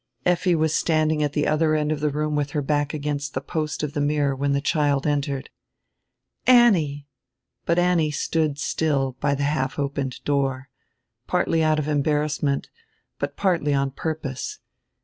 Effi 0.25 0.55
was 0.55 0.75
standing 0.75 1.21
at 1.21 1.33
die 1.33 1.43
other 1.45 1.75
end 1.75 1.91
of 1.91 2.01
die 2.01 2.07
room 2.07 2.35
with 2.35 2.49
her 2.57 2.63
back 2.63 2.91
against 2.91 3.35
die 3.35 3.39
post 3.41 3.83
of 3.83 3.93
die 3.93 4.01
mirror 4.01 4.35
when 4.35 4.51
die 4.51 4.59
child 4.59 5.05
entered. 5.05 5.51
"Annie!" 6.47 7.05
But 7.67 7.77
Annie 7.77 8.09
stood 8.09 8.57
still 8.57 9.15
by 9.19 9.35
die 9.35 9.43
half 9.43 9.77
opened 9.77 10.23
door, 10.23 10.69
partly 11.27 11.63
out 11.63 11.77
of 11.77 11.87
embarrassment, 11.87 12.67
but 13.19 13.37
partly 13.37 13.75
on 13.75 13.91
purpose. 13.91 14.57